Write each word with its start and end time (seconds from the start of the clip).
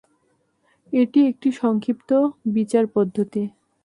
এটি 0.93 1.19
একটি 1.27 1.49
সংক্ষিপ্ত 1.51 2.09
বিচার 2.47 2.83
পদ্ধতি। 2.95 3.43